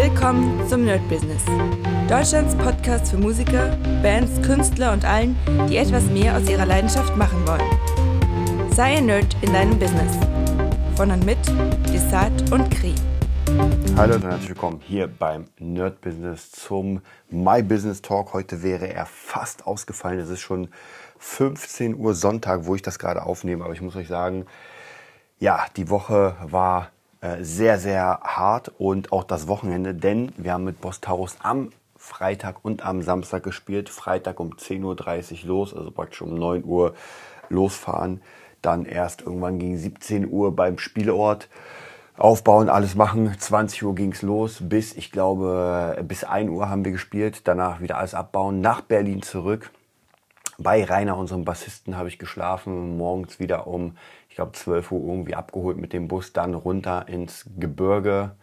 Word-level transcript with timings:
Willkommen 0.00 0.64
zum 0.68 0.84
Nerd 0.84 1.08
Business. 1.08 1.42
Deutschlands 2.08 2.54
Podcast 2.54 3.10
für 3.10 3.18
Musiker, 3.18 3.76
Bands, 4.00 4.40
Künstler 4.46 4.92
und 4.92 5.04
allen, 5.04 5.36
die 5.68 5.76
etwas 5.76 6.04
mehr 6.04 6.36
aus 6.36 6.48
ihrer 6.48 6.66
Leidenschaft 6.66 7.16
machen 7.16 7.44
wollen. 7.44 8.70
Sei 8.70 8.98
ein 8.98 9.06
Nerd 9.06 9.36
in 9.42 9.52
deinem 9.52 9.76
Business. 9.76 10.16
Von 10.94 11.10
und 11.10 11.26
mit 11.26 11.38
Desart 11.92 12.52
und 12.52 12.70
Kri. 12.70 12.94
Hallo 13.96 14.14
und 14.14 14.22
herzlich 14.22 14.50
willkommen 14.50 14.80
hier 14.86 15.08
beim 15.08 15.46
Nerd 15.58 16.00
Business 16.00 16.52
zum 16.52 17.02
My 17.28 17.60
Business 17.60 18.00
Talk. 18.00 18.34
Heute 18.34 18.62
wäre 18.62 18.86
er 18.86 19.04
fast 19.04 19.66
ausgefallen. 19.66 20.20
Es 20.20 20.28
ist 20.28 20.42
schon 20.42 20.68
15 21.18 21.96
Uhr 21.96 22.14
Sonntag, 22.14 22.66
wo 22.66 22.76
ich 22.76 22.82
das 22.82 23.00
gerade 23.00 23.24
aufnehme. 23.26 23.64
Aber 23.64 23.72
ich 23.72 23.82
muss 23.82 23.96
euch 23.96 24.06
sagen, 24.06 24.46
ja, 25.40 25.66
die 25.76 25.90
Woche 25.90 26.36
war 26.44 26.92
sehr, 27.40 27.78
sehr 27.78 28.20
hart 28.22 28.72
und 28.78 29.12
auch 29.12 29.24
das 29.24 29.48
Wochenende, 29.48 29.94
denn 29.94 30.32
wir 30.36 30.52
haben 30.52 30.64
mit 30.64 30.80
Boss 30.80 31.00
Taurus 31.00 31.36
am 31.42 31.70
Freitag 31.96 32.64
und 32.64 32.84
am 32.84 33.02
Samstag 33.02 33.42
gespielt. 33.42 33.88
Freitag 33.90 34.40
um 34.40 34.54
10.30 34.54 35.42
Uhr 35.42 35.48
los, 35.48 35.74
also 35.74 35.90
praktisch 35.90 36.22
um 36.22 36.34
9 36.34 36.64
Uhr 36.64 36.94
losfahren. 37.48 38.22
Dann 38.62 38.84
erst 38.84 39.22
irgendwann 39.22 39.58
gegen 39.58 39.76
17 39.76 40.30
Uhr 40.30 40.54
beim 40.54 40.78
Spielort 40.78 41.48
aufbauen, 42.16 42.68
alles 42.68 42.94
machen. 42.94 43.34
20 43.36 43.82
Uhr 43.84 43.94
ging's 43.94 44.22
los, 44.22 44.58
bis 44.60 44.94
ich 44.94 45.10
glaube, 45.10 45.98
bis 46.06 46.24
1 46.24 46.50
Uhr 46.50 46.68
haben 46.68 46.84
wir 46.84 46.92
gespielt. 46.92 47.42
Danach 47.44 47.80
wieder 47.80 47.98
alles 47.98 48.14
abbauen, 48.14 48.60
nach 48.60 48.80
Berlin 48.80 49.22
zurück. 49.22 49.70
Bei 50.60 50.82
Rainer, 50.82 51.16
unserem 51.16 51.44
Bassisten, 51.44 51.96
habe 51.96 52.08
ich 52.08 52.18
geschlafen. 52.18 52.96
Morgens 52.96 53.38
wieder 53.38 53.68
um, 53.68 53.96
glaube, 54.38 54.52
12 54.52 54.92
Uhr 54.92 55.00
irgendwie 55.00 55.34
abgeholt 55.34 55.78
mit 55.78 55.92
dem 55.92 56.06
Bus, 56.06 56.32
dann 56.32 56.54
runter 56.54 57.08
ins 57.08 57.44
Gebirge, 57.58 58.36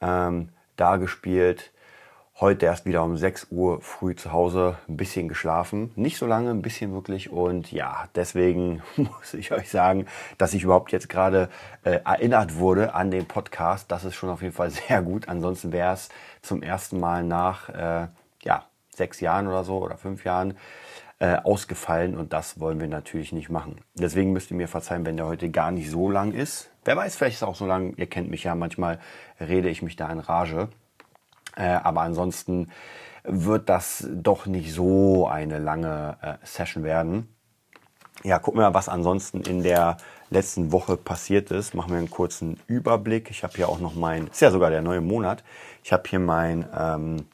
ähm, 0.00 0.50
da 0.76 0.96
gespielt. 0.96 1.72
Heute 2.38 2.66
erst 2.66 2.86
wieder 2.86 3.02
um 3.02 3.16
6 3.16 3.48
Uhr 3.50 3.80
früh 3.80 4.14
zu 4.14 4.30
Hause, 4.30 4.78
ein 4.88 4.96
bisschen 4.96 5.26
geschlafen. 5.26 5.90
Nicht 5.96 6.18
so 6.18 6.26
lange, 6.26 6.50
ein 6.50 6.62
bisschen 6.62 6.92
wirklich. 6.92 7.30
Und 7.30 7.72
ja, 7.72 8.08
deswegen 8.14 8.80
muss 8.96 9.34
ich 9.34 9.50
euch 9.50 9.70
sagen, 9.70 10.06
dass 10.38 10.54
ich 10.54 10.62
überhaupt 10.62 10.92
jetzt 10.92 11.08
gerade 11.08 11.48
äh, 11.82 11.98
erinnert 12.04 12.56
wurde 12.58 12.94
an 12.94 13.10
den 13.10 13.26
Podcast. 13.26 13.90
Das 13.90 14.04
ist 14.04 14.14
schon 14.14 14.30
auf 14.30 14.40
jeden 14.40 14.54
Fall 14.54 14.70
sehr 14.88 15.02
gut. 15.02 15.28
Ansonsten 15.28 15.72
wäre 15.72 15.94
es 15.94 16.10
zum 16.42 16.62
ersten 16.62 17.00
Mal 17.00 17.24
nach 17.24 17.70
äh, 17.70 18.06
ja, 18.44 18.66
sechs 18.94 19.18
Jahren 19.18 19.48
oder 19.48 19.64
so 19.64 19.78
oder 19.78 19.96
fünf 19.96 20.24
Jahren 20.24 20.56
äh, 21.18 21.36
ausgefallen 21.36 22.16
und 22.16 22.32
das 22.32 22.60
wollen 22.60 22.80
wir 22.80 22.88
natürlich 22.88 23.32
nicht 23.32 23.48
machen. 23.48 23.80
Deswegen 23.94 24.32
müsst 24.32 24.50
ihr 24.50 24.56
mir 24.56 24.68
verzeihen, 24.68 25.06
wenn 25.06 25.16
der 25.16 25.26
heute 25.26 25.50
gar 25.50 25.70
nicht 25.70 25.90
so 25.90 26.10
lang 26.10 26.32
ist. 26.32 26.70
Wer 26.84 26.96
weiß, 26.96 27.16
vielleicht 27.16 27.34
ist 27.34 27.42
es 27.42 27.48
auch 27.48 27.54
so 27.54 27.66
lang, 27.66 27.94
ihr 27.96 28.06
kennt 28.06 28.30
mich 28.30 28.44
ja, 28.44 28.54
manchmal 28.54 28.98
rede 29.40 29.68
ich 29.68 29.82
mich 29.82 29.96
da 29.96 30.10
in 30.10 30.18
Rage. 30.18 30.68
Äh, 31.56 31.66
aber 31.66 32.02
ansonsten 32.02 32.68
wird 33.22 33.68
das 33.68 34.06
doch 34.12 34.46
nicht 34.46 34.72
so 34.72 35.26
eine 35.28 35.58
lange 35.58 36.18
äh, 36.20 36.34
Session 36.44 36.84
werden. 36.84 37.28
Ja, 38.22 38.38
gucken 38.38 38.60
wir 38.60 38.70
mal, 38.70 38.74
was 38.74 38.88
ansonsten 38.88 39.40
in 39.42 39.62
der 39.62 39.96
letzten 40.30 40.72
Woche 40.72 40.96
passiert 40.96 41.50
ist. 41.50 41.74
Machen 41.74 41.92
wir 41.92 41.98
einen 41.98 42.10
kurzen 42.10 42.60
Überblick. 42.66 43.30
Ich 43.30 43.44
habe 43.44 43.54
hier 43.54 43.68
auch 43.68 43.80
noch 43.80 43.94
mein, 43.94 44.28
ist 44.28 44.40
ja 44.40 44.50
sogar 44.50 44.70
der 44.70 44.82
neue 44.82 45.00
Monat. 45.00 45.44
Ich 45.82 45.92
habe 45.92 46.02
hier 46.08 46.18
mein 46.20 46.66
ähm, 46.76 47.26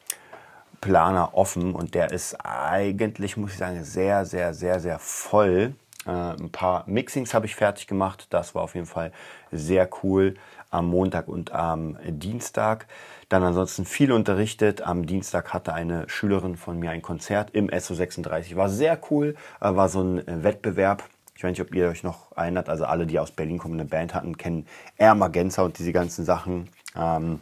Planer 0.80 1.34
offen 1.34 1.74
und 1.74 1.94
der 1.94 2.10
ist 2.10 2.36
eigentlich, 2.44 3.36
muss 3.36 3.52
ich 3.52 3.58
sagen, 3.58 3.84
sehr, 3.84 4.24
sehr, 4.24 4.54
sehr, 4.54 4.80
sehr 4.80 4.98
voll. 4.98 5.74
Äh, 6.06 6.10
ein 6.10 6.50
paar 6.50 6.84
Mixings 6.86 7.34
habe 7.34 7.46
ich 7.46 7.54
fertig 7.54 7.86
gemacht. 7.86 8.26
Das 8.30 8.54
war 8.54 8.62
auf 8.62 8.74
jeden 8.74 8.86
Fall 8.86 9.12
sehr 9.52 9.88
cool 10.02 10.34
am 10.70 10.88
Montag 10.88 11.28
und 11.28 11.52
am 11.52 11.98
Dienstag. 12.06 12.86
Dann 13.28 13.42
ansonsten 13.42 13.84
viel 13.84 14.12
unterrichtet. 14.12 14.82
Am 14.82 15.06
Dienstag 15.06 15.52
hatte 15.52 15.74
eine 15.74 16.08
Schülerin 16.08 16.56
von 16.56 16.78
mir 16.78 16.90
ein 16.90 17.02
Konzert 17.02 17.50
im 17.52 17.68
SO36. 17.68 18.56
War 18.56 18.68
sehr 18.68 18.98
cool, 19.10 19.36
äh, 19.60 19.74
war 19.74 19.88
so 19.88 20.02
ein 20.02 20.22
Wettbewerb. 20.26 21.04
Ich 21.36 21.44
weiß 21.44 21.50
nicht, 21.50 21.62
ob 21.62 21.74
ihr 21.74 21.88
euch 21.88 22.02
noch 22.02 22.36
erinnert. 22.36 22.69
Also 22.69 22.84
alle, 22.84 23.06
die 23.06 23.19
aus 23.19 23.30
Berlin 23.30 23.58
kommen, 23.58 23.74
eine 23.74 23.88
Band 23.88 24.14
hatten, 24.14 24.36
kennen 24.36 24.66
Air 24.96 25.14
Magenza 25.14 25.62
und 25.62 25.78
diese 25.78 25.92
ganzen 25.92 26.24
Sachen. 26.24 26.69
Ähm, 26.96 27.40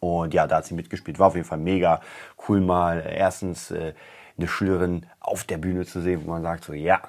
und 0.00 0.34
ja, 0.34 0.46
da 0.46 0.56
hat 0.56 0.66
sie 0.66 0.74
mitgespielt. 0.74 1.18
War 1.18 1.28
auf 1.28 1.34
jeden 1.34 1.46
Fall 1.46 1.58
mega 1.58 2.00
cool 2.48 2.60
mal 2.60 3.04
erstens 3.06 3.70
äh, 3.70 3.94
eine 4.36 4.48
Schülerin 4.48 5.06
auf 5.20 5.44
der 5.44 5.58
Bühne 5.58 5.84
zu 5.84 6.00
sehen, 6.00 6.22
wo 6.24 6.30
man 6.30 6.42
sagt 6.42 6.64
so, 6.64 6.72
ja, 6.72 7.00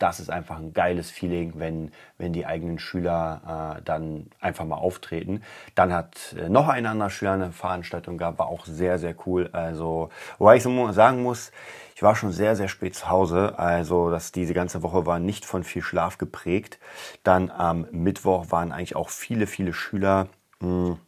das 0.00 0.18
ist 0.18 0.30
einfach 0.30 0.56
ein 0.58 0.72
geiles 0.72 1.10
Feeling, 1.10 1.52
wenn, 1.56 1.92
wenn 2.16 2.32
die 2.32 2.46
eigenen 2.46 2.78
Schüler 2.78 3.76
äh, 3.78 3.82
dann 3.82 4.30
einfach 4.40 4.64
mal 4.64 4.76
auftreten. 4.76 5.42
Dann 5.74 5.92
hat 5.92 6.34
äh, 6.38 6.48
noch 6.48 6.68
ein 6.68 6.86
anderer 6.86 7.10
Schüler 7.10 7.32
eine 7.32 7.52
Veranstaltung 7.52 8.16
gehabt, 8.16 8.38
war 8.38 8.46
auch 8.46 8.64
sehr, 8.64 8.98
sehr 8.98 9.14
cool. 9.26 9.50
Also, 9.52 10.08
wobei 10.38 10.56
ich 10.56 10.62
so 10.62 10.92
sagen 10.92 11.22
muss, 11.22 11.52
ich 11.94 12.02
war 12.02 12.16
schon 12.16 12.32
sehr, 12.32 12.56
sehr 12.56 12.68
spät 12.68 12.94
zu 12.94 13.10
Hause. 13.10 13.58
Also, 13.58 14.10
dass 14.10 14.32
diese 14.32 14.54
ganze 14.54 14.82
Woche 14.82 15.04
war 15.04 15.18
nicht 15.18 15.44
von 15.44 15.64
viel 15.64 15.82
Schlaf 15.82 16.16
geprägt. 16.16 16.78
Dann 17.22 17.50
am 17.50 17.86
Mittwoch 17.90 18.46
waren 18.50 18.72
eigentlich 18.72 18.96
auch 18.96 19.10
viele, 19.10 19.46
viele 19.46 19.74
Schüler. 19.74 20.28
Mh, 20.60 20.88
hm, 20.88 20.98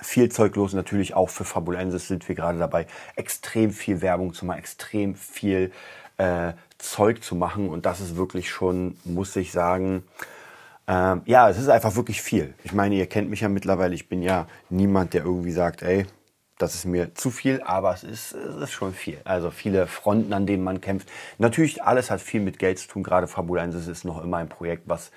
viel 0.00 0.30
Zeug 0.30 0.56
los. 0.56 0.72
Natürlich 0.72 1.14
auch 1.14 1.30
für 1.30 1.44
Fabulensis 1.44 2.08
sind 2.08 2.28
wir 2.28 2.34
gerade 2.34 2.58
dabei, 2.58 2.86
extrem 3.16 3.70
viel 3.70 4.00
Werbung 4.02 4.34
zu 4.34 4.44
machen, 4.44 4.58
extrem 4.58 5.14
viel 5.14 5.72
äh, 6.18 6.52
Zeug 6.78 7.22
zu 7.22 7.34
machen. 7.34 7.68
Und 7.68 7.86
das 7.86 8.00
ist 8.00 8.16
wirklich 8.16 8.50
schon, 8.50 8.96
muss 9.04 9.34
ich 9.36 9.52
sagen, 9.52 10.04
ähm, 10.86 11.22
ja, 11.24 11.48
es 11.48 11.58
ist 11.58 11.68
einfach 11.68 11.96
wirklich 11.96 12.20
viel. 12.20 12.54
Ich 12.62 12.72
meine, 12.72 12.94
ihr 12.94 13.06
kennt 13.06 13.30
mich 13.30 13.40
ja 13.40 13.48
mittlerweile. 13.48 13.94
Ich 13.94 14.08
bin 14.08 14.22
ja 14.22 14.46
niemand, 14.68 15.14
der 15.14 15.24
irgendwie 15.24 15.52
sagt, 15.52 15.82
ey, 15.82 16.06
das 16.58 16.74
ist 16.74 16.84
mir 16.84 17.14
zu 17.14 17.30
viel, 17.30 17.62
aber 17.62 17.92
es 17.94 18.04
ist, 18.04 18.32
es 18.32 18.56
ist 18.56 18.72
schon 18.72 18.92
viel. 18.92 19.18
Also 19.24 19.50
viele 19.50 19.86
Fronten, 19.86 20.32
an 20.32 20.46
denen 20.46 20.62
man 20.62 20.80
kämpft. 20.80 21.10
Natürlich, 21.38 21.82
alles 21.82 22.10
hat 22.10 22.20
viel 22.20 22.40
mit 22.40 22.58
Geld 22.58 22.78
zu 22.78 22.88
tun. 22.88 23.02
Gerade 23.02 23.26
Fabulensis 23.26 23.88
ist 23.88 24.04
noch 24.04 24.22
immer 24.22 24.36
ein 24.36 24.48
Projekt, 24.48 24.84
was 24.86 25.10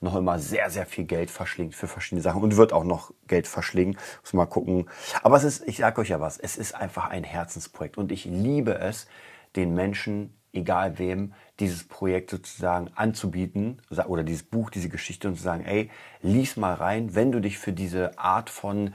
noch 0.00 0.16
immer 0.16 0.38
sehr, 0.38 0.70
sehr 0.70 0.86
viel 0.86 1.04
Geld 1.04 1.30
verschlingt 1.30 1.74
für 1.74 1.88
verschiedene 1.88 2.22
Sachen 2.22 2.42
und 2.42 2.56
wird 2.56 2.72
auch 2.72 2.84
noch 2.84 3.12
Geld 3.26 3.46
verschlingen. 3.46 3.98
Muss 4.22 4.32
mal 4.32 4.46
gucken. 4.46 4.88
Aber 5.22 5.36
es 5.36 5.44
ist, 5.44 5.66
ich 5.66 5.78
sage 5.78 6.00
euch 6.00 6.08
ja 6.08 6.20
was, 6.20 6.38
es 6.38 6.56
ist 6.56 6.74
einfach 6.74 7.08
ein 7.08 7.24
Herzensprojekt 7.24 7.98
und 7.98 8.12
ich 8.12 8.24
liebe 8.24 8.78
es, 8.78 9.06
den 9.56 9.74
Menschen, 9.74 10.34
egal 10.52 10.98
wem, 10.98 11.34
dieses 11.60 11.86
Projekt 11.86 12.30
sozusagen 12.30 12.90
anzubieten 12.94 13.82
oder 14.06 14.22
dieses 14.22 14.44
Buch, 14.44 14.70
diese 14.70 14.88
Geschichte 14.88 15.28
und 15.28 15.36
zu 15.36 15.42
sagen, 15.42 15.64
ey, 15.64 15.90
lies 16.22 16.56
mal 16.56 16.74
rein, 16.74 17.14
wenn 17.14 17.32
du 17.32 17.40
dich 17.40 17.58
für 17.58 17.72
diese 17.72 18.18
Art 18.18 18.50
von 18.50 18.94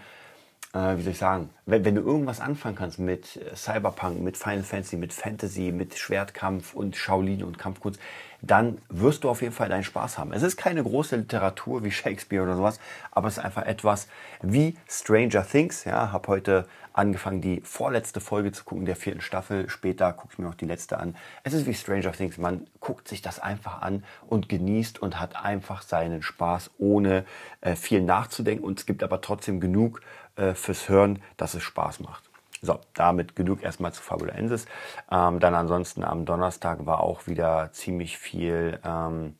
äh, 0.73 0.97
wie 0.97 1.03
soll 1.03 1.11
ich 1.11 1.17
sagen, 1.17 1.49
wenn, 1.65 1.85
wenn, 1.85 1.95
du 1.95 2.01
irgendwas 2.01 2.39
anfangen 2.39 2.75
kannst 2.75 2.99
mit 2.99 3.37
äh, 3.37 3.55
Cyberpunk, 3.55 4.21
mit 4.21 4.37
Final 4.37 4.63
Fantasy, 4.63 4.97
mit 4.97 5.13
Fantasy, 5.13 5.71
mit 5.71 5.97
Schwertkampf 5.97 6.73
und 6.73 6.95
Shaolin 6.95 7.43
und 7.43 7.57
Kampfkunst, 7.57 7.99
dann 8.41 8.77
wirst 8.89 9.23
du 9.23 9.29
auf 9.29 9.41
jeden 9.41 9.53
Fall 9.53 9.69
deinen 9.69 9.85
Spaß 9.85 10.17
haben. 10.17 10.33
Es 10.33 10.43
ist 10.43 10.57
keine 10.57 10.83
große 10.83 11.15
Literatur 11.15 11.83
wie 11.83 11.91
Shakespeare 11.91 12.43
oder 12.43 12.57
sowas, 12.57 12.79
aber 13.11 13.29
es 13.29 13.37
ist 13.37 13.43
einfach 13.43 13.65
etwas 13.65 14.07
wie 14.41 14.75
Stranger 14.89 15.47
Things. 15.47 15.85
Ja, 15.85 16.11
habe 16.11 16.27
heute 16.27 16.67
angefangen, 16.91 17.39
die 17.39 17.61
vorletzte 17.61 18.19
Folge 18.19 18.51
zu 18.51 18.65
gucken 18.65 18.85
der 18.85 18.97
vierten 18.97 19.21
Staffel. 19.21 19.69
Später 19.69 20.11
gucke 20.11 20.33
ich 20.33 20.39
mir 20.39 20.45
noch 20.45 20.55
die 20.55 20.65
letzte 20.65 20.99
an. 20.99 21.15
Es 21.43 21.53
ist 21.53 21.65
wie 21.65 21.73
Stranger 21.73 22.11
Things. 22.11 22.37
Man 22.37 22.67
guckt 22.81 23.07
sich 23.07 23.21
das 23.21 23.39
einfach 23.39 23.81
an 23.81 24.03
und 24.27 24.49
genießt 24.49 25.01
und 25.01 25.19
hat 25.19 25.35
einfach 25.43 25.81
seinen 25.81 26.21
Spaß, 26.21 26.71
ohne 26.77 27.25
äh, 27.61 27.75
viel 27.75 28.01
nachzudenken. 28.01 28.63
Und 28.63 28.79
es 28.79 28.85
gibt 28.85 29.03
aber 29.03 29.21
trotzdem 29.21 29.61
genug 29.61 30.01
äh, 30.35 30.53
fürs 30.53 30.89
Hören, 30.89 31.21
dass 31.37 31.53
es 31.53 31.63
Spaß 31.63 31.99
macht. 31.99 32.23
So, 32.61 32.79
damit 32.93 33.35
genug 33.35 33.61
erstmal 33.61 33.91
zu 33.91 34.01
Fabulensis. 34.01 34.65
Ähm, 35.11 35.41
dann 35.41 35.53
ansonsten 35.53 36.03
am 36.03 36.25
Donnerstag 36.25 36.85
war 36.85 37.01
auch 37.01 37.27
wieder 37.27 37.71
ziemlich 37.73 38.17
viel, 38.17 38.79
ähm, 38.85 39.35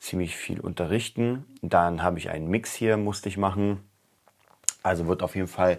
ziemlich 0.00 0.36
viel 0.36 0.58
unterrichten. 0.58 1.44
Dann 1.62 2.02
habe 2.02 2.18
ich 2.18 2.28
einen 2.28 2.48
Mix 2.48 2.74
hier, 2.74 2.96
musste 2.96 3.28
ich 3.28 3.36
machen. 3.36 3.88
Also 4.82 5.06
wird 5.06 5.22
auf 5.22 5.36
jeden 5.36 5.46
Fall 5.46 5.78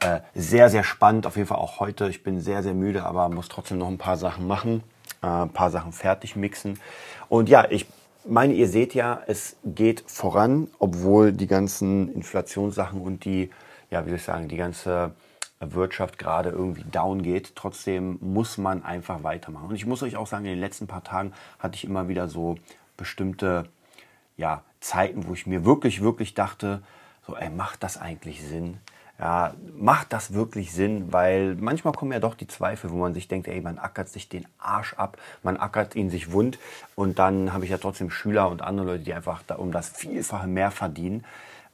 äh, 0.00 0.20
sehr, 0.34 0.68
sehr 0.68 0.84
spannend. 0.84 1.26
Auf 1.26 1.36
jeden 1.36 1.48
Fall 1.48 1.58
auch 1.58 1.80
heute. 1.80 2.08
Ich 2.08 2.22
bin 2.22 2.40
sehr, 2.40 2.62
sehr 2.62 2.74
müde, 2.74 3.04
aber 3.04 3.30
muss 3.30 3.48
trotzdem 3.48 3.78
noch 3.78 3.88
ein 3.88 3.98
paar 3.98 4.18
Sachen 4.18 4.46
machen. 4.46 4.82
Äh, 5.22 5.26
ein 5.26 5.52
paar 5.52 5.70
Sachen 5.70 5.92
fertig 5.92 6.36
mixen. 6.36 6.78
Und 7.30 7.48
ja, 7.48 7.70
ich 7.70 7.86
meine, 8.26 8.52
ihr 8.52 8.68
seht 8.68 8.94
ja, 8.94 9.22
es 9.26 9.56
geht 9.64 10.04
voran, 10.06 10.68
obwohl 10.78 11.32
die 11.32 11.46
ganzen 11.46 12.12
Inflationssachen 12.12 13.00
und 13.00 13.24
die 13.24 13.50
ja, 13.92 14.04
wie 14.04 14.08
soll 14.08 14.16
ich 14.16 14.24
sagen, 14.24 14.48
die 14.48 14.56
ganze 14.56 15.12
Wirtschaft 15.60 16.18
gerade 16.18 16.48
irgendwie 16.48 16.84
down 16.84 17.22
geht. 17.22 17.54
Trotzdem 17.54 18.18
muss 18.20 18.58
man 18.58 18.84
einfach 18.84 19.22
weitermachen. 19.22 19.68
Und 19.68 19.74
ich 19.74 19.86
muss 19.86 20.02
euch 20.02 20.16
auch 20.16 20.26
sagen, 20.26 20.46
in 20.46 20.52
den 20.52 20.60
letzten 20.60 20.86
paar 20.86 21.04
Tagen 21.04 21.32
hatte 21.58 21.76
ich 21.76 21.84
immer 21.84 22.08
wieder 22.08 22.28
so 22.28 22.56
bestimmte 22.96 23.68
ja, 24.36 24.62
Zeiten, 24.80 25.28
wo 25.28 25.34
ich 25.34 25.46
mir 25.46 25.64
wirklich, 25.64 26.00
wirklich 26.00 26.34
dachte, 26.34 26.82
so, 27.26 27.36
ey, 27.36 27.50
macht 27.50 27.82
das 27.82 27.98
eigentlich 28.00 28.42
Sinn? 28.42 28.78
Ja, 29.18 29.54
macht 29.76 30.12
das 30.12 30.32
wirklich 30.32 30.72
Sinn? 30.72 31.12
Weil 31.12 31.54
manchmal 31.54 31.92
kommen 31.92 32.12
ja 32.12 32.18
doch 32.18 32.34
die 32.34 32.48
Zweifel, 32.48 32.90
wo 32.90 32.96
man 32.96 33.14
sich 33.14 33.28
denkt, 33.28 33.46
ey, 33.46 33.60
man 33.60 33.78
ackert 33.78 34.08
sich 34.08 34.28
den 34.30 34.48
Arsch 34.58 34.94
ab, 34.94 35.18
man 35.42 35.58
ackert 35.58 35.94
ihn 35.94 36.10
sich 36.10 36.32
wund 36.32 36.58
und 36.96 37.18
dann 37.18 37.52
habe 37.52 37.64
ich 37.64 37.70
ja 37.70 37.78
trotzdem 37.78 38.10
Schüler 38.10 38.48
und 38.48 38.62
andere 38.62 38.86
Leute, 38.86 39.04
die 39.04 39.14
einfach 39.14 39.42
da 39.46 39.56
um 39.56 39.70
das 39.70 39.90
Vielfache 39.90 40.48
mehr 40.48 40.70
verdienen 40.70 41.24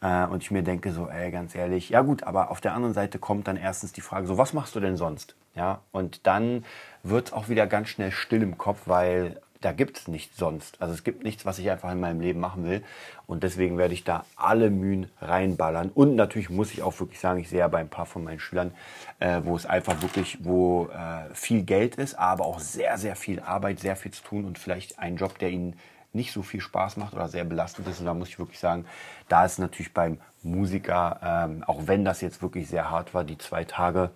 Äh, 0.00 0.26
und 0.26 0.42
ich 0.42 0.50
mir 0.50 0.62
denke 0.62 0.92
so, 0.92 1.08
ey, 1.08 1.30
ganz 1.30 1.54
ehrlich, 1.54 1.90
ja 1.90 2.02
gut, 2.02 2.22
aber 2.22 2.50
auf 2.50 2.60
der 2.60 2.74
anderen 2.74 2.94
Seite 2.94 3.18
kommt 3.18 3.48
dann 3.48 3.56
erstens 3.56 3.92
die 3.92 4.00
Frage, 4.00 4.26
so 4.26 4.38
was 4.38 4.52
machst 4.52 4.74
du 4.74 4.80
denn 4.80 4.96
sonst? 4.96 5.34
Ja, 5.54 5.80
und 5.90 6.26
dann 6.26 6.64
wird 7.02 7.28
es 7.28 7.32
auch 7.32 7.48
wieder 7.48 7.66
ganz 7.66 7.88
schnell 7.88 8.12
still 8.12 8.42
im 8.42 8.58
Kopf, 8.58 8.82
weil 8.86 9.40
da 9.60 9.72
gibt 9.72 9.98
es 9.98 10.08
nichts 10.08 10.36
sonst. 10.36 10.80
Also 10.80 10.94
es 10.94 11.04
gibt 11.04 11.24
nichts, 11.24 11.44
was 11.44 11.58
ich 11.58 11.70
einfach 11.70 11.90
in 11.90 12.00
meinem 12.00 12.20
Leben 12.20 12.40
machen 12.40 12.64
will. 12.64 12.82
Und 13.26 13.42
deswegen 13.42 13.76
werde 13.76 13.94
ich 13.94 14.04
da 14.04 14.24
alle 14.36 14.70
Mühen 14.70 15.10
reinballern. 15.20 15.90
Und 15.90 16.14
natürlich 16.14 16.50
muss 16.50 16.72
ich 16.72 16.82
auch 16.82 16.98
wirklich 17.00 17.18
sagen, 17.18 17.40
ich 17.40 17.48
sehe 17.48 17.60
ja 17.60 17.68
bei 17.68 17.78
ein 17.78 17.88
paar 17.88 18.06
von 18.06 18.24
meinen 18.24 18.40
Schülern, 18.40 18.72
äh, 19.18 19.40
wo 19.44 19.56
es 19.56 19.66
einfach 19.66 20.00
wirklich, 20.00 20.38
wo 20.44 20.86
äh, 20.86 21.34
viel 21.34 21.62
Geld 21.62 21.96
ist, 21.96 22.14
aber 22.14 22.46
auch 22.46 22.60
sehr, 22.60 22.98
sehr 22.98 23.16
viel 23.16 23.40
Arbeit, 23.40 23.80
sehr 23.80 23.96
viel 23.96 24.12
zu 24.12 24.22
tun 24.22 24.44
und 24.44 24.58
vielleicht 24.58 24.98
ein 24.98 25.16
Job, 25.16 25.38
der 25.38 25.50
ihnen 25.50 25.76
nicht 26.12 26.32
so 26.32 26.42
viel 26.42 26.60
Spaß 26.60 26.96
macht 26.96 27.14
oder 27.14 27.28
sehr 27.28 27.44
belastend 27.44 27.88
ist. 27.88 28.00
Und 28.00 28.06
da 28.06 28.14
muss 28.14 28.28
ich 28.28 28.38
wirklich 28.38 28.58
sagen, 28.58 28.86
da 29.28 29.44
ist 29.44 29.58
natürlich 29.58 29.92
beim 29.92 30.18
Musiker, 30.42 31.20
ähm, 31.22 31.64
auch 31.66 31.86
wenn 31.86 32.04
das 32.04 32.20
jetzt 32.20 32.42
wirklich 32.42 32.68
sehr 32.68 32.90
hart 32.90 33.12
war, 33.12 33.24
die 33.24 33.38
zwei 33.38 33.64
Tage, 33.64 34.10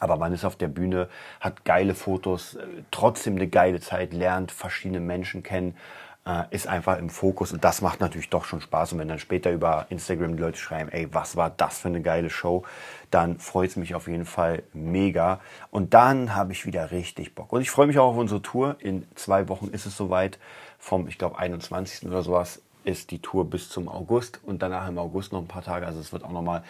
aber 0.00 0.16
man 0.16 0.32
ist 0.32 0.44
auf 0.44 0.56
der 0.56 0.68
Bühne, 0.68 1.08
hat 1.40 1.64
geile 1.64 1.94
Fotos, 1.94 2.56
äh, 2.56 2.66
trotzdem 2.90 3.36
eine 3.36 3.48
geile 3.48 3.80
Zeit, 3.80 4.12
lernt 4.12 4.50
verschiedene 4.50 5.00
Menschen 5.00 5.42
kennen, 5.42 5.76
äh, 6.26 6.44
ist 6.50 6.66
einfach 6.66 6.98
im 6.98 7.10
Fokus 7.10 7.52
und 7.52 7.64
das 7.64 7.80
macht 7.80 8.00
natürlich 8.00 8.30
doch 8.30 8.44
schon 8.44 8.60
Spaß. 8.60 8.92
Und 8.92 8.98
wenn 8.98 9.08
dann 9.08 9.18
später 9.18 9.50
über 9.52 9.86
Instagram 9.90 10.36
die 10.36 10.42
Leute 10.42 10.58
schreiben, 10.58 10.90
ey, 10.90 11.08
was 11.12 11.36
war 11.36 11.50
das 11.50 11.78
für 11.78 11.88
eine 11.88 12.02
geile 12.02 12.30
Show, 12.30 12.64
dann 13.10 13.38
freut 13.38 13.70
es 13.70 13.76
mich 13.76 13.94
auf 13.94 14.08
jeden 14.08 14.26
Fall 14.26 14.62
mega. 14.72 15.40
Und 15.70 15.94
dann 15.94 16.34
habe 16.34 16.52
ich 16.52 16.66
wieder 16.66 16.90
richtig 16.90 17.34
Bock. 17.34 17.52
Und 17.52 17.62
ich 17.62 17.70
freue 17.70 17.86
mich 17.86 17.98
auch 17.98 18.10
auf 18.10 18.16
unsere 18.16 18.42
Tour. 18.42 18.76
In 18.80 19.06
zwei 19.14 19.48
Wochen 19.48 19.68
ist 19.68 19.86
es 19.86 19.96
soweit. 19.96 20.38
Vom, 20.78 21.08
ich 21.08 21.18
glaube, 21.18 21.38
21. 21.38 22.08
oder 22.08 22.22
sowas 22.22 22.62
ist 22.84 23.10
die 23.10 23.20
Tour 23.20 23.48
bis 23.48 23.68
zum 23.68 23.88
August 23.88 24.40
und 24.44 24.62
danach 24.62 24.88
im 24.88 24.98
August 24.98 25.32
noch 25.32 25.40
ein 25.40 25.48
paar 25.48 25.62
Tage. 25.62 25.86
Also 25.86 26.00
es 26.00 26.12
wird 26.12 26.24
auch 26.24 26.32
nochmal 26.32 26.64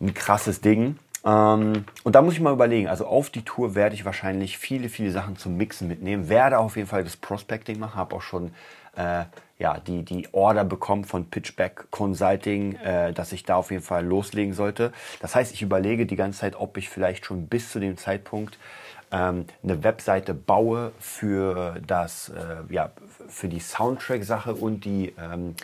ein 0.00 0.12
krasses 0.14 0.60
Ding. 0.60 0.98
Ähm, 1.24 1.84
und 2.04 2.14
da 2.14 2.22
muss 2.22 2.34
ich 2.34 2.40
mal 2.40 2.52
überlegen, 2.52 2.88
also 2.88 3.06
auf 3.06 3.30
die 3.30 3.42
Tour 3.42 3.74
werde 3.74 3.94
ich 3.94 4.04
wahrscheinlich 4.04 4.58
viele, 4.58 4.88
viele 4.88 5.10
Sachen 5.10 5.36
zum 5.36 5.56
Mixen 5.56 5.88
mitnehmen, 5.88 6.28
werde 6.28 6.58
auf 6.58 6.76
jeden 6.76 6.88
Fall 6.88 7.04
das 7.04 7.16
Prospecting 7.16 7.78
machen, 7.78 7.96
habe 7.96 8.16
auch 8.16 8.22
schon 8.22 8.52
äh, 8.96 9.24
ja, 9.58 9.78
die, 9.78 10.02
die 10.02 10.28
Order 10.32 10.64
bekommen 10.64 11.04
von 11.04 11.26
Pitchback 11.28 11.90
Consulting, 11.90 12.76
äh, 12.76 13.12
dass 13.12 13.32
ich 13.32 13.44
da 13.44 13.56
auf 13.56 13.70
jeden 13.70 13.82
Fall 13.82 14.04
loslegen 14.04 14.54
sollte. 14.54 14.92
Das 15.20 15.34
heißt, 15.34 15.52
ich 15.52 15.60
überlege 15.62 16.06
die 16.06 16.16
ganze 16.16 16.40
Zeit, 16.40 16.56
ob 16.56 16.78
ich 16.78 16.88
vielleicht 16.88 17.26
schon 17.26 17.46
bis 17.46 17.70
zu 17.70 17.78
dem 17.78 17.98
Zeitpunkt 17.98 18.58
ähm, 19.12 19.44
eine 19.62 19.84
Webseite 19.84 20.32
baue 20.32 20.92
für 20.98 21.76
das, 21.86 22.30
äh, 22.30 22.72
ja, 22.72 22.90
für 23.28 23.48
die 23.48 23.60
Soundtrack-Sache 23.60 24.54
und 24.54 24.86
die, 24.86 25.12
ähm, 25.18 25.54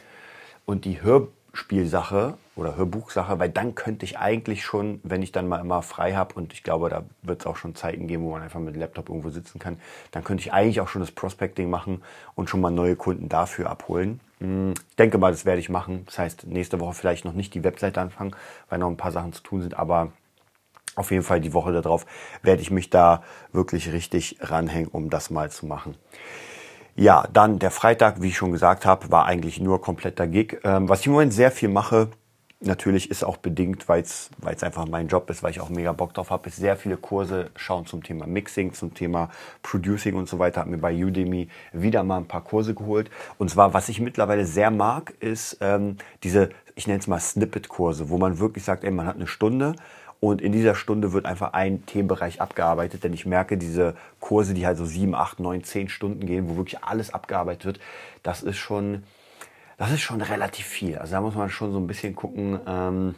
und 0.66 0.84
die 0.84 1.02
Hör 1.02 1.28
Hörspielsache 1.56 2.36
oder 2.54 2.76
Hörbuchsache, 2.76 3.38
weil 3.38 3.48
dann 3.48 3.74
könnte 3.74 4.04
ich 4.04 4.18
eigentlich 4.18 4.62
schon, 4.62 5.00
wenn 5.02 5.22
ich 5.22 5.32
dann 5.32 5.48
mal 5.48 5.58
immer 5.58 5.80
frei 5.82 6.12
habe 6.14 6.34
und 6.34 6.52
ich 6.52 6.62
glaube, 6.62 6.90
da 6.90 7.04
wird 7.22 7.40
es 7.40 7.46
auch 7.46 7.56
schon 7.56 7.74
Zeiten 7.74 8.06
geben, 8.06 8.24
wo 8.24 8.32
man 8.32 8.42
einfach 8.42 8.60
mit 8.60 8.74
dem 8.74 8.80
Laptop 8.80 9.08
irgendwo 9.08 9.30
sitzen 9.30 9.58
kann, 9.58 9.78
dann 10.10 10.22
könnte 10.22 10.42
ich 10.42 10.52
eigentlich 10.52 10.80
auch 10.82 10.88
schon 10.88 11.00
das 11.00 11.10
Prospecting 11.10 11.70
machen 11.70 12.02
und 12.34 12.50
schon 12.50 12.60
mal 12.60 12.70
neue 12.70 12.94
Kunden 12.94 13.30
dafür 13.30 13.70
abholen. 13.70 14.20
Hm, 14.40 14.74
ich 14.90 14.96
denke 14.96 15.16
mal, 15.16 15.30
das 15.30 15.46
werde 15.46 15.60
ich 15.60 15.70
machen. 15.70 16.02
Das 16.04 16.18
heißt, 16.18 16.46
nächste 16.46 16.78
Woche 16.78 16.92
vielleicht 16.92 17.24
noch 17.24 17.32
nicht 17.32 17.54
die 17.54 17.64
Webseite 17.64 18.02
anfangen, 18.02 18.36
weil 18.68 18.78
noch 18.78 18.90
ein 18.90 18.98
paar 18.98 19.12
Sachen 19.12 19.32
zu 19.32 19.42
tun 19.42 19.62
sind, 19.62 19.78
aber 19.78 20.12
auf 20.94 21.10
jeden 21.10 21.22
Fall 21.22 21.40
die 21.40 21.54
Woche 21.54 21.72
darauf 21.72 22.04
werde 22.42 22.62
ich 22.62 22.70
mich 22.70 22.90
da 22.90 23.22
wirklich 23.52 23.92
richtig 23.92 24.36
ranhängen, 24.40 24.88
um 24.88 25.08
das 25.08 25.30
mal 25.30 25.50
zu 25.50 25.66
machen. 25.66 25.96
Ja, 26.98 27.28
dann 27.30 27.58
der 27.58 27.70
Freitag, 27.70 28.22
wie 28.22 28.28
ich 28.28 28.38
schon 28.38 28.52
gesagt 28.52 28.86
habe, 28.86 29.10
war 29.10 29.26
eigentlich 29.26 29.60
nur 29.60 29.82
kompletter 29.82 30.26
Gig. 30.26 30.58
Ähm, 30.64 30.88
was 30.88 31.00
ich 31.00 31.06
im 31.06 31.12
Moment 31.12 31.34
sehr 31.34 31.50
viel 31.50 31.68
mache, 31.68 32.08
natürlich 32.60 33.10
ist 33.10 33.22
auch 33.22 33.36
bedingt, 33.36 33.86
weil 33.86 34.02
es 34.02 34.30
einfach 34.62 34.86
mein 34.86 35.08
Job 35.08 35.28
ist, 35.28 35.42
weil 35.42 35.50
ich 35.50 35.60
auch 35.60 35.68
mega 35.68 35.92
Bock 35.92 36.14
drauf 36.14 36.30
habe, 36.30 36.48
ist 36.48 36.56
sehr 36.56 36.74
viele 36.74 36.96
Kurse 36.96 37.50
schauen 37.54 37.84
zum 37.84 38.02
Thema 38.02 38.26
Mixing, 38.26 38.72
zum 38.72 38.94
Thema 38.94 39.28
Producing 39.62 40.14
und 40.14 40.26
so 40.26 40.38
weiter. 40.38 40.60
Habe 40.62 40.70
mir 40.70 40.78
bei 40.78 40.94
Udemy 40.94 41.48
wieder 41.74 42.02
mal 42.02 42.16
ein 42.16 42.28
paar 42.28 42.44
Kurse 42.44 42.74
geholt. 42.74 43.10
Und 43.36 43.50
zwar, 43.50 43.74
was 43.74 43.90
ich 43.90 44.00
mittlerweile 44.00 44.46
sehr 44.46 44.70
mag, 44.70 45.12
ist 45.20 45.58
ähm, 45.60 45.98
diese, 46.22 46.48
ich 46.76 46.86
nenne 46.86 47.00
es 47.00 47.06
mal 47.06 47.20
Snippet-Kurse, 47.20 48.08
wo 48.08 48.16
man 48.16 48.38
wirklich 48.38 48.64
sagt, 48.64 48.84
ey, 48.84 48.90
man 48.90 49.06
hat 49.06 49.16
eine 49.16 49.26
Stunde 49.26 49.76
und 50.20 50.40
in 50.40 50.52
dieser 50.52 50.74
Stunde 50.74 51.12
wird 51.12 51.26
einfach 51.26 51.52
ein 51.52 51.84
Themenbereich 51.86 52.40
abgearbeitet, 52.40 53.04
denn 53.04 53.12
ich 53.12 53.26
merke, 53.26 53.58
diese 53.58 53.94
Kurse, 54.18 54.54
die 54.54 54.66
halt 54.66 54.78
so 54.78 54.84
sieben, 54.84 55.14
acht, 55.14 55.40
neun, 55.40 55.62
zehn 55.62 55.88
Stunden 55.88 56.26
gehen, 56.26 56.48
wo 56.48 56.56
wirklich 56.56 56.82
alles 56.82 57.12
abgearbeitet 57.12 57.64
wird, 57.64 57.80
das 58.22 58.42
ist 58.42 58.56
schon, 58.56 59.04
das 59.76 59.92
ist 59.92 60.00
schon 60.00 60.22
relativ 60.22 60.66
viel. 60.66 60.98
Also 60.98 61.12
da 61.12 61.20
muss 61.20 61.34
man 61.34 61.50
schon 61.50 61.72
so 61.72 61.78
ein 61.78 61.86
bisschen 61.86 62.14
gucken, 62.14 62.58
ähm, 62.66 63.14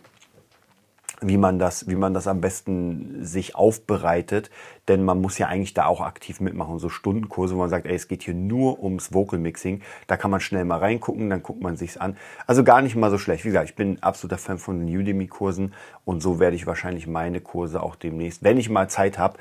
wie 1.20 1.36
man 1.36 1.58
das, 1.58 1.88
wie 1.88 1.96
man 1.96 2.14
das 2.14 2.26
am 2.26 2.40
besten 2.40 3.24
sich 3.24 3.56
aufbereitet, 3.56 4.50
denn 4.86 5.04
man 5.04 5.20
muss 5.20 5.36
ja 5.36 5.48
eigentlich 5.48 5.74
da 5.74 5.86
auch 5.86 6.00
aktiv 6.00 6.40
mitmachen. 6.40 6.78
So 6.78 6.88
Stundenkurse, 6.88 7.54
wo 7.54 7.58
man 7.58 7.70
sagt, 7.70 7.86
ey, 7.86 7.94
es 7.94 8.08
geht 8.08 8.22
hier 8.22 8.34
nur 8.34 8.82
ums 8.82 9.12
Vocal 9.12 9.38
Mixing, 9.38 9.82
da 10.06 10.16
kann 10.16 10.30
man 10.30 10.40
schnell 10.40 10.64
mal 10.64 10.78
reingucken, 10.78 11.28
dann 11.28 11.42
guckt 11.42 11.60
man 11.60 11.76
sich's 11.76 11.96
an. 11.96 12.16
Also 12.46 12.62
gar 12.62 12.82
nicht 12.82 12.94
mal 12.94 13.10
so 13.10 13.18
schlecht. 13.18 13.44
Wie 13.44 13.48
gesagt, 13.48 13.70
ich 13.70 13.76
bin 13.76 14.02
absoluter 14.02 14.38
Fan 14.38 14.58
von 14.58 14.86
den 14.86 14.96
Udemy-Kursen 14.96 15.74
und 16.04 16.22
so 16.22 16.38
werde 16.38 16.56
ich 16.56 16.66
wahrscheinlich 16.66 17.06
meine 17.06 17.40
Kurse 17.40 17.82
auch 17.82 17.96
demnächst, 17.96 18.44
wenn 18.44 18.56
ich 18.56 18.70
mal 18.70 18.88
Zeit 18.88 19.18
habe. 19.18 19.38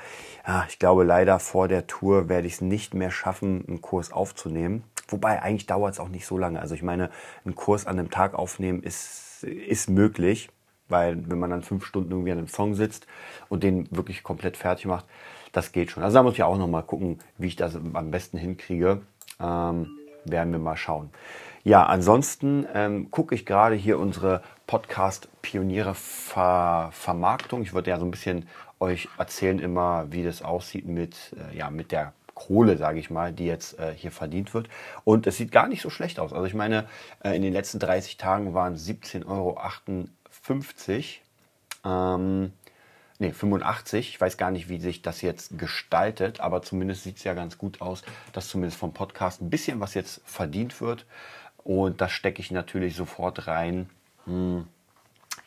Ich 0.68 0.78
glaube 0.78 1.04
leider 1.04 1.38
vor 1.38 1.68
der 1.68 1.86
Tour 1.86 2.28
werde 2.28 2.46
ich 2.46 2.54
es 2.54 2.60
nicht 2.60 2.94
mehr 2.94 3.10
schaffen, 3.10 3.64
einen 3.68 3.80
Kurs 3.80 4.10
aufzunehmen. 4.12 4.82
Wobei 5.06 5.42
eigentlich 5.42 5.66
dauert 5.66 5.94
es 5.94 6.00
auch 6.00 6.08
nicht 6.08 6.26
so 6.26 6.36
lange. 6.36 6.60
Also 6.60 6.74
ich 6.74 6.82
meine, 6.82 7.10
einen 7.44 7.54
Kurs 7.54 7.86
an 7.86 7.98
einem 7.98 8.10
Tag 8.10 8.34
aufnehmen 8.34 8.82
ist, 8.82 9.42
ist 9.44 9.88
möglich 9.88 10.50
weil 10.88 11.28
wenn 11.28 11.38
man 11.38 11.50
dann 11.50 11.62
fünf 11.62 11.84
Stunden 11.84 12.10
irgendwie 12.10 12.32
an 12.32 12.38
einem 12.38 12.48
Song 12.48 12.74
sitzt 12.74 13.06
und 13.48 13.62
den 13.62 13.88
wirklich 13.90 14.22
komplett 14.22 14.56
fertig 14.56 14.86
macht, 14.86 15.04
das 15.52 15.72
geht 15.72 15.90
schon. 15.90 16.02
Also 16.02 16.14
da 16.14 16.22
muss 16.22 16.34
ich 16.34 16.42
auch 16.42 16.58
noch 16.58 16.68
mal 16.68 16.82
gucken, 16.82 17.18
wie 17.38 17.48
ich 17.48 17.56
das 17.56 17.76
am 17.76 18.10
besten 18.10 18.38
hinkriege. 18.38 19.02
Ähm, 19.40 19.88
werden 20.24 20.52
wir 20.52 20.58
mal 20.58 20.76
schauen. 20.76 21.10
Ja, 21.64 21.86
ansonsten 21.86 22.66
ähm, 22.74 23.10
gucke 23.10 23.34
ich 23.34 23.44
gerade 23.44 23.74
hier 23.74 23.98
unsere 23.98 24.42
Podcast-Pioniere-Vermarktung. 24.66 27.62
Ich 27.62 27.74
würde 27.74 27.90
ja 27.90 27.98
so 27.98 28.04
ein 28.04 28.10
bisschen 28.10 28.46
euch 28.80 29.08
erzählen 29.18 29.58
immer, 29.58 30.06
wie 30.10 30.22
das 30.22 30.42
aussieht 30.42 30.86
mit, 30.86 31.34
äh, 31.52 31.56
ja, 31.56 31.70
mit 31.70 31.92
der 31.92 32.12
Kohle, 32.34 32.76
sage 32.76 33.00
ich 33.00 33.10
mal, 33.10 33.32
die 33.32 33.46
jetzt 33.46 33.80
äh, 33.80 33.92
hier 33.94 34.12
verdient 34.12 34.54
wird. 34.54 34.68
Und 35.04 35.26
es 35.26 35.36
sieht 35.36 35.50
gar 35.50 35.66
nicht 35.66 35.82
so 35.82 35.90
schlecht 35.90 36.20
aus. 36.20 36.32
Also 36.32 36.46
ich 36.46 36.54
meine, 36.54 36.86
äh, 37.24 37.34
in 37.34 37.42
den 37.42 37.52
letzten 37.52 37.80
30 37.80 38.16
Tagen 38.16 38.54
waren 38.54 38.76
17,58 38.76 39.26
Euro 39.26 39.58
50, 40.30 41.22
ähm, 41.84 42.52
nee, 43.18 43.32
85. 43.32 44.10
Ich 44.10 44.20
weiß 44.20 44.36
gar 44.36 44.50
nicht, 44.50 44.68
wie 44.68 44.80
sich 44.80 45.02
das 45.02 45.22
jetzt 45.22 45.58
gestaltet, 45.58 46.40
aber 46.40 46.62
zumindest 46.62 47.04
sieht 47.04 47.18
es 47.18 47.24
ja 47.24 47.34
ganz 47.34 47.58
gut 47.58 47.80
aus, 47.80 48.02
dass 48.32 48.48
zumindest 48.48 48.78
vom 48.78 48.92
Podcast 48.92 49.40
ein 49.40 49.50
bisschen 49.50 49.80
was 49.80 49.94
jetzt 49.94 50.20
verdient 50.24 50.80
wird. 50.80 51.06
Und 51.64 52.00
das 52.00 52.12
stecke 52.12 52.40
ich 52.40 52.50
natürlich 52.50 52.96
sofort 52.96 53.46
rein 53.46 53.90
hm, 54.24 54.66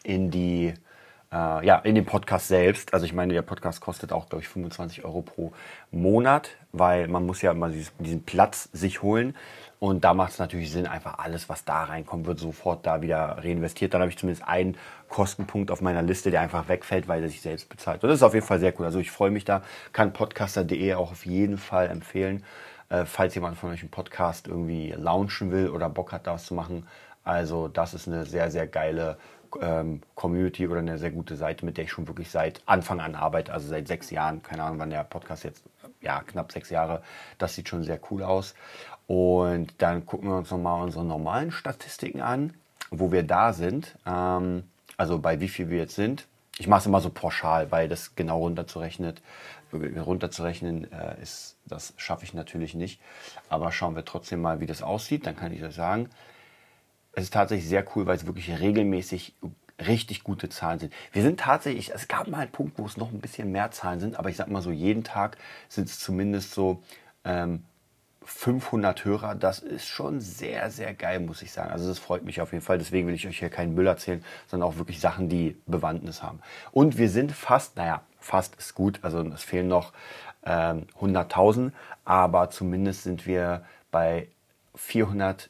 in 0.04 0.32
die 0.32 0.74
äh, 1.32 1.66
ja, 1.66 1.78
in 1.78 1.96
den 1.96 2.06
Podcast 2.06 2.48
selbst. 2.48 2.94
Also 2.94 3.06
ich 3.06 3.14
meine, 3.14 3.34
der 3.34 3.42
Podcast 3.42 3.82
kostet 3.82 4.12
auch, 4.12 4.30
glaube 4.30 4.44
ich, 4.44 4.50
25 4.50 5.06
Euro 5.06 5.22
pro 5.22 5.54
Monat, 5.90 6.50
weil 6.72 7.08
man 7.08 7.26
muss 7.26 7.42
ja 7.42 7.52
immer 7.52 7.70
diesen 7.70 8.24
Platz 8.24 8.70
sich 8.74 9.02
holen. 9.02 9.36
Und 9.84 10.04
da 10.04 10.14
macht 10.14 10.34
es 10.34 10.38
natürlich 10.38 10.72
Sinn, 10.72 10.86
einfach 10.86 11.18
alles, 11.18 11.50
was 11.50 11.66
da 11.66 11.86
reinkommt, 11.86 12.28
wird 12.28 12.38
sofort 12.38 12.86
da 12.86 13.02
wieder 13.02 13.40
reinvestiert. 13.40 13.96
Dann 13.96 14.02
habe 14.02 14.12
ich 14.12 14.18
zumindest 14.18 14.48
einen 14.48 14.78
Kostenpunkt 15.10 15.72
auf 15.72 15.82
meiner 15.82 16.04
Liste, 16.04 16.30
der 16.30 16.42
einfach 16.42 16.68
wegfällt, 16.68 17.08
weil 17.08 17.24
er 17.24 17.30
sich 17.30 17.42
selbst 17.42 17.68
bezahlt. 17.68 18.04
Und 18.04 18.10
das 18.10 18.20
ist 18.20 18.24
auf 18.24 18.36
jeden 18.36 18.46
Fall 18.46 18.60
sehr 18.60 18.80
cool. 18.80 18.86
Also 18.86 19.00
ich 19.00 19.10
freue 19.10 19.32
mich 19.32 19.44
da, 19.44 19.64
kann 19.92 20.14
podcaster.de 20.14 20.94
auch 20.94 21.10
auf 21.10 21.26
jeden 21.26 21.58
Fall 21.58 21.88
empfehlen, 21.88 22.44
äh, 22.90 23.06
falls 23.06 23.34
jemand 23.34 23.58
von 23.58 23.72
euch 23.72 23.82
einen 23.82 23.90
Podcast 23.90 24.48
irgendwie 24.48 24.92
launchen 24.96 25.52
will 25.52 25.70
oder 25.70 25.90
Bock 25.90 26.12
hat, 26.12 26.28
da 26.28 26.34
was 26.34 26.46
zu 26.46 26.54
machen. 26.54 26.86
Also 27.24 27.68
das 27.68 27.96
ist 27.96 28.08
eine 28.08 28.26
sehr, 28.26 28.52
sehr 28.52 28.68
geile 28.68 29.18
ähm, 29.62 30.02
Community 30.16 30.68
oder 30.68 30.80
eine 30.80 30.98
sehr 30.98 31.12
gute 31.12 31.36
Seite, 31.36 31.66
mit 31.66 31.78
der 31.78 31.86
ich 31.86 31.92
schon 31.92 32.08
wirklich 32.08 32.30
seit 32.30 32.62
Anfang 32.66 33.00
an 33.00 33.16
arbeite, 33.16 33.54
also 33.54 33.68
seit 33.68 33.88
sechs 33.88 34.10
Jahren, 34.10 34.44
keine 34.44 34.64
Ahnung, 34.64 34.80
wann 34.80 34.90
der 34.90 35.04
Podcast 35.04 35.44
jetzt, 35.44 35.64
ja, 36.02 36.22
knapp 36.22 36.52
sechs 36.52 36.70
Jahre, 36.70 37.02
das 37.38 37.56
sieht 37.56 37.70
schon 37.70 37.84
sehr 37.84 38.00
cool 38.10 38.24
aus. 38.24 38.56
Und 39.08 39.74
dann 39.80 40.06
gucken 40.06 40.30
wir 40.30 40.38
uns 40.38 40.52
nochmal 40.52 40.82
unsere 40.82 41.04
normalen 41.04 41.52
Statistiken 41.52 42.22
an, 42.22 42.54
wo 42.92 43.12
wir 43.12 43.24
da 43.24 43.54
sind. 43.54 43.98
Ähm, 44.06 44.64
also 44.98 45.20
bei 45.20 45.40
wie 45.40 45.48
viel 45.48 45.70
wir 45.70 45.80
jetzt 45.80 45.96
sind. 45.96 46.28
Ich 46.58 46.68
mache 46.68 46.82
es 46.82 46.86
immer 46.86 47.02
so 47.02 47.10
pauschal, 47.10 47.72
weil 47.72 47.90
das 47.90 48.16
genau 48.16 48.40
runterzurechnen, 48.40 49.16
runterzurechnen 49.74 50.92
äh, 50.92 51.22
ist, 51.22 51.56
das 51.66 51.94
schaffe 51.98 52.24
ich 52.24 52.34
natürlich 52.34 52.76
nicht. 52.76 53.02
Aber 53.50 53.72
schauen 53.72 53.96
wir 53.96 54.06
trotzdem 54.06 54.42
mal, 54.42 54.60
wie 54.60 54.66
das 54.66 54.84
aussieht. 54.84 55.26
Dann 55.26 55.36
kann 55.36 55.54
ich 55.54 55.64
euch 55.64 55.74
sagen, 55.74 56.10
es 57.14 57.24
ist 57.24 57.34
tatsächlich 57.34 57.68
sehr 57.68 57.86
cool, 57.96 58.06
weil 58.06 58.16
es 58.16 58.26
wirklich 58.26 58.60
regelmäßig 58.60 59.36
richtig 59.88 60.24
gute 60.24 60.50
Zahlen 60.50 60.80
sind. 60.80 60.94
Wir 61.12 61.24
sind 61.24 61.40
tatsächlich, 61.40 61.92
es 61.94 62.08
gab 62.08 62.28
mal 62.28 62.40
einen 62.40 62.52
Punkt, 62.52 62.78
wo 62.78 62.86
es 62.86 62.98
noch 62.98 63.12
ein 63.12 63.20
bisschen 63.20 63.52
mehr 63.52 63.72
Zahlen 63.72 64.00
sind, 64.00 64.18
aber 64.18 64.30
ich 64.30 64.38
sag 64.38 64.48
mal 64.48 64.62
so, 64.62 64.72
jeden 64.72 65.04
Tag 65.04 65.38
sind 65.70 65.90
es 65.90 66.00
zumindest 66.00 66.54
so 66.54 66.84
ähm, 67.24 67.64
500 68.24 69.04
Hörer. 69.04 69.36
Das 69.36 69.60
ist 69.60 69.88
schon 69.88 70.22
sehr, 70.22 70.70
sehr 70.70 70.94
geil, 70.94 71.20
muss 71.20 71.42
ich 71.42 71.52
sagen. 71.52 71.72
Also 71.72 71.88
das 71.88 72.00
freut 72.00 72.24
mich 72.24 72.42
auf 72.42 72.52
jeden 72.52 72.64
Fall. 72.64 72.78
Deswegen 72.78 73.08
will 73.08 73.16
ich 73.16 73.28
euch 73.28 73.40
hier 73.40 73.50
keinen 73.50 73.74
Müll 73.74 73.88
erzählen, 73.88 74.24
sondern 74.48 74.70
auch 74.70 74.78
wirklich 74.78 75.00
Sachen, 75.00 75.28
die 75.28 75.58
Bewandtnis 75.66 76.22
haben. 76.22 76.40
Und 76.72 76.98
wir 76.98 77.10
sind 77.10 77.32
fast, 77.32 77.76
naja, 77.78 78.04
fast 78.20 78.56
ist 78.56 78.76
gut. 78.76 79.00
Also 79.02 79.22
es 79.22 79.44
fehlen 79.44 79.68
noch 79.68 79.94
ähm, 80.46 80.86
100.000, 81.00 81.72
aber 82.06 82.50
zumindest 82.52 83.04
sind 83.04 83.26
wir 83.26 83.66
bei 83.90 84.28
400 84.76 85.50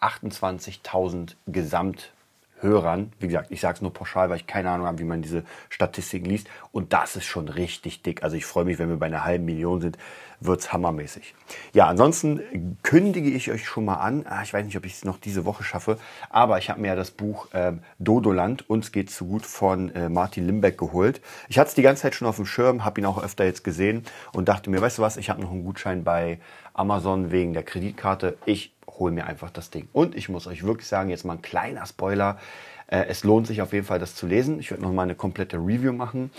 28.000 0.00 1.34
Gesamthörern. 1.46 3.12
Wie 3.18 3.26
gesagt, 3.26 3.50
ich 3.50 3.60
sage 3.60 3.76
es 3.76 3.82
nur 3.82 3.92
pauschal, 3.92 4.30
weil 4.30 4.36
ich 4.36 4.46
keine 4.46 4.70
Ahnung 4.70 4.86
habe, 4.86 4.98
wie 4.98 5.04
man 5.04 5.22
diese 5.22 5.44
Statistiken 5.68 6.26
liest. 6.26 6.48
Und 6.72 6.92
das 6.92 7.16
ist 7.16 7.26
schon 7.26 7.48
richtig 7.48 8.02
dick. 8.02 8.22
Also 8.22 8.36
ich 8.36 8.46
freue 8.46 8.64
mich, 8.64 8.78
wenn 8.78 8.88
wir 8.88 8.96
bei 8.96 9.06
einer 9.06 9.24
halben 9.24 9.44
Million 9.44 9.80
sind 9.80 9.98
wird's 10.40 10.72
hammermäßig. 10.72 11.34
Ja, 11.72 11.86
ansonsten 11.86 12.78
kündige 12.82 13.30
ich 13.30 13.50
euch 13.50 13.66
schon 13.66 13.84
mal 13.84 13.96
an. 13.96 14.24
Ah, 14.28 14.42
ich 14.42 14.52
weiß 14.52 14.64
nicht, 14.64 14.76
ob 14.76 14.84
ich 14.84 14.94
es 14.94 15.04
noch 15.04 15.18
diese 15.18 15.44
Woche 15.44 15.64
schaffe, 15.64 15.98
aber 16.30 16.58
ich 16.58 16.70
habe 16.70 16.80
mir 16.80 16.88
ja 16.88 16.96
das 16.96 17.10
Buch 17.10 17.52
äh, 17.52 17.72
Dodoland, 17.98 18.68
uns 18.68 18.92
geht 18.92 19.10
zu 19.10 19.26
gut 19.26 19.46
von 19.46 19.94
äh, 19.94 20.08
Martin 20.08 20.46
Limbeck 20.46 20.78
geholt. 20.78 21.20
Ich 21.48 21.58
hatte 21.58 21.68
es 21.68 21.74
die 21.74 21.82
ganze 21.82 22.02
Zeit 22.02 22.14
schon 22.14 22.28
auf 22.28 22.36
dem 22.36 22.46
Schirm, 22.46 22.84
habe 22.84 23.00
ihn 23.00 23.06
auch 23.06 23.22
öfter 23.22 23.44
jetzt 23.44 23.64
gesehen 23.64 24.04
und 24.32 24.48
dachte 24.48 24.70
mir, 24.70 24.80
weißt 24.80 24.98
du 24.98 25.02
was, 25.02 25.16
ich 25.16 25.30
habe 25.30 25.40
noch 25.40 25.50
einen 25.50 25.64
Gutschein 25.64 26.04
bei 26.04 26.38
Amazon 26.74 27.30
wegen 27.30 27.52
der 27.52 27.64
Kreditkarte. 27.64 28.38
Ich 28.46 28.72
hole 28.86 29.12
mir 29.12 29.26
einfach 29.26 29.50
das 29.50 29.70
Ding. 29.70 29.88
Und 29.92 30.14
ich 30.14 30.28
muss 30.28 30.46
euch 30.46 30.64
wirklich 30.64 30.88
sagen, 30.88 31.10
jetzt 31.10 31.24
mal 31.24 31.34
ein 31.34 31.42
kleiner 31.42 31.86
Spoiler. 31.86 32.38
Äh, 32.86 33.06
es 33.08 33.24
lohnt 33.24 33.46
sich 33.46 33.62
auf 33.62 33.72
jeden 33.72 33.86
Fall, 33.86 33.98
das 33.98 34.14
zu 34.14 34.26
lesen. 34.26 34.60
Ich 34.60 34.70
werde 34.70 34.82
noch 34.82 34.92
mal 34.92 35.02
eine 35.02 35.14
komplette 35.14 35.56
Review 35.56 35.92
machen. 35.92 36.30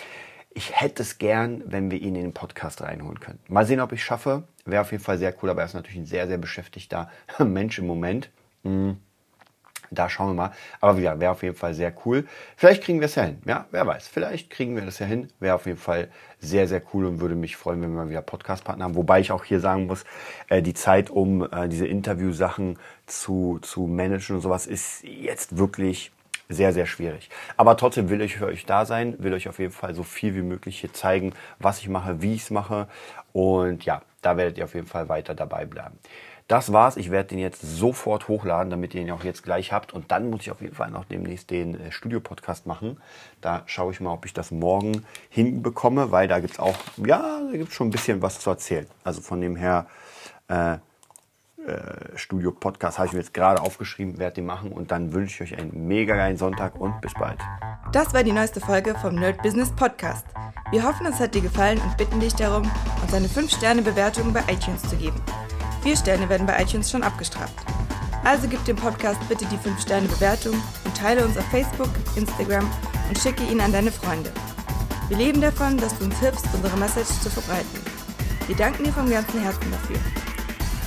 Ich 0.52 0.80
hätte 0.80 1.04
es 1.04 1.20
gern, 1.20 1.64
wenn 1.66 1.92
wir 1.92 2.02
ihn 2.02 2.16
in 2.16 2.24
den 2.24 2.34
Podcast 2.34 2.82
reinholen 2.82 3.20
können. 3.20 3.40
Mal 3.48 3.66
sehen, 3.66 3.80
ob 3.80 3.92
ich 3.92 4.00
es 4.00 4.06
schaffe. 4.06 4.44
Wäre 4.66 4.82
auf 4.82 4.92
jeden 4.92 5.04
Fall 5.04 5.18
sehr 5.18 5.34
cool, 5.42 5.50
aber 5.50 5.62
er 5.62 5.68
ist 5.68 5.74
natürlich 5.76 6.00
ein 6.00 6.06
sehr, 6.06 6.28
sehr 6.28 6.38
beschäftigter 6.38 7.10
Mensch 7.40 7.78
im 7.78 7.88
Moment. 7.88 8.30
Mhm. 8.64 8.98
Da 9.92 10.10
schauen 10.10 10.30
wir 10.30 10.34
mal. 10.34 10.52
Aber 10.82 10.98
wie 10.98 11.02
gesagt, 11.02 11.20
wäre 11.20 11.32
auf 11.32 11.44
jeden 11.44 11.56
Fall 11.56 11.74
sehr 11.74 11.94
cool. 12.06 12.28
Vielleicht 12.56 12.84
kriegen 12.84 13.00
wir 13.00 13.06
es 13.06 13.16
ja 13.16 13.24
hin. 13.24 13.42
Ja, 13.46 13.66
wer 13.72 13.88
weiß. 13.88 14.08
Vielleicht 14.08 14.50
kriegen 14.50 14.76
wir 14.76 14.86
das 14.86 15.00
ja 15.00 15.06
hin. 15.06 15.30
Wäre 15.40 15.56
auf 15.56 15.66
jeden 15.66 15.80
Fall 15.80 16.10
sehr, 16.40 16.68
sehr 16.68 16.82
cool 16.94 17.06
und 17.06 17.22
würde 17.22 17.36
mich 17.36 17.56
freuen, 17.58 17.82
wenn 17.82 17.92
wir 17.92 18.04
mal 18.04 18.10
wieder 18.10 18.22
Podcast-Partner 18.22 18.86
haben. 18.86 18.96
Wobei 18.96 19.20
ich 19.20 19.32
auch 19.32 19.44
hier 19.44 19.60
sagen 19.60 19.88
muss, 19.88 20.06
äh, 20.48 20.62
die 20.62 20.74
Zeit, 20.74 21.10
um 21.10 21.44
äh, 21.52 21.68
diese 21.68 21.88
Interviewsachen 21.88 22.78
zu, 23.08 23.60
zu 23.62 23.88
managen 23.88 24.36
und 24.36 24.42
sowas, 24.42 24.68
ist 24.68 25.04
jetzt 25.04 25.58
wirklich 25.58 26.12
sehr, 26.50 26.74
sehr 26.74 26.88
schwierig. 26.88 27.30
Aber 27.58 27.78
trotzdem 27.78 28.10
will 28.10 28.22
ich 28.22 28.38
für 28.38 28.48
euch 28.48 28.66
da 28.66 28.86
sein, 28.86 29.16
will 29.20 29.34
euch 29.34 29.48
auf 29.48 29.60
jeden 29.60 29.72
Fall 29.72 29.94
so 29.94 30.04
viel 30.04 30.36
wie 30.36 30.42
möglich 30.42 30.80
hier 30.80 30.92
zeigen, 30.92 31.34
was 31.60 31.80
ich 31.80 31.90
mache, 31.90 32.22
wie 32.22 32.34
ich 32.34 32.42
es 32.42 32.50
mache. 32.50 32.88
Und 33.34 33.86
ja, 33.86 34.02
da 34.22 34.36
werdet 34.36 34.58
ihr 34.58 34.64
auf 34.64 34.74
jeden 34.74 34.88
Fall 34.88 35.08
weiter 35.10 35.36
dabei 35.36 35.66
bleiben. 35.66 35.98
Das 36.48 36.74
war's. 36.74 36.98
Ich 36.98 37.12
werde 37.12 37.30
den 37.30 37.38
jetzt 37.38 37.62
sofort 37.62 38.28
hochladen, 38.28 38.72
damit 38.72 38.96
ihr 38.96 39.02
ihn 39.02 39.12
auch 39.12 39.24
jetzt 39.24 39.44
gleich 39.44 39.72
habt. 39.72 39.94
Und 39.94 40.12
dann 40.12 40.32
muss 40.32 40.42
ich 40.42 40.50
auf 40.50 40.62
jeden 40.62 40.74
Fall 40.74 40.90
noch 40.90 41.06
demnächst 41.06 41.52
den 41.52 41.80
äh, 41.80 41.92
Studio-Podcast 41.92 42.66
machen. 42.66 42.98
Da 43.40 43.62
schaue 43.68 43.92
ich 43.92 44.02
mal, 44.02 44.12
ob 44.12 44.26
ich 44.26 44.34
das 44.34 44.50
morgen 44.50 45.06
hinbekomme, 45.30 46.12
weil 46.12 46.28
da 46.28 46.40
gibt's 46.40 46.58
auch, 46.58 46.76
ja, 46.98 47.42
da 47.52 47.56
gibt's 47.56 47.76
schon 47.76 47.90
ein 47.90 47.92
bisschen 47.92 48.24
was 48.24 48.40
zu 48.40 48.50
erzählen. 48.50 48.88
Also 49.04 49.22
von 49.22 49.40
dem 49.40 49.56
her, 49.56 49.86
äh, 50.48 50.80
äh, 51.68 52.18
Studio-Podcast 52.18 52.98
habe 52.98 53.08
ich 53.08 53.14
mir 53.14 53.20
jetzt 53.20 53.34
gerade 53.34 53.62
aufgeschrieben, 53.62 54.18
werde 54.18 54.36
den 54.36 54.46
machen. 54.46 54.72
Und 54.72 54.92
dann 54.92 55.14
wünsche 55.14 55.44
ich 55.44 55.54
euch 55.54 55.60
einen 55.60 55.88
mega 55.88 56.16
geilen 56.16 56.38
Sonntag 56.38 56.80
und 56.80 57.00
bis 57.02 57.14
bald. 57.14 57.40
Das 57.92 58.14
war 58.14 58.24
die 58.24 58.32
neueste 58.32 58.60
Folge 58.60 58.96
vom 58.96 59.16
Nerd 59.16 59.42
Business 59.42 59.72
Podcast. 59.76 60.26
Wir 60.72 60.84
hoffen, 60.84 61.06
es 61.08 61.20
hat 61.20 61.34
dir 61.36 61.42
gefallen 61.42 61.80
und 61.80 61.98
bitten 61.98 62.20
dich 62.20 62.36
darum, 62.36 62.70
uns 63.02 63.14
eine 63.14 63.28
5-Sterne-Bewertung 63.28 64.32
bei 64.32 64.42
iTunes 64.52 64.82
zu 64.84 64.96
geben. 64.96 65.20
Vier 65.82 65.96
Sterne 65.96 66.30
werden 66.30 66.46
bei 66.46 66.62
iTunes 66.62 66.92
schon 66.92 67.04
abgestraft. 67.04 67.56
Also 68.24 68.48
gib 68.48 68.64
dem 68.66 68.76
Podcast 68.76 69.20
bitte 69.28 69.46
die 69.46 69.58
5-Sterne-Bewertung 69.58 70.54
und 70.54 70.98
teile 70.98 71.26
uns 71.26 71.38
auf 71.38 71.46
Facebook, 71.46 71.90
Instagram 72.16 72.70
und 73.08 73.18
schicke 73.18 73.44
ihn 73.44 73.62
an 73.62 73.72
deine 73.72 73.92
Freunde. 73.92 74.32
Wir 75.08 75.18
leben 75.18 75.42
davon, 75.42 75.78
dass 75.78 75.98
du 75.98 76.06
uns 76.06 76.20
hilfst, 76.20 76.46
unsere 76.54 76.78
Message 76.78 77.10
zu 77.22 77.30
verbreiten. 77.30 77.80
Wir 78.46 78.56
danken 78.56 78.84
dir 78.84 78.94
vom 78.94 79.10
ganzen 79.10 79.42
Herzen 79.42 79.72
dafür. 79.72 79.98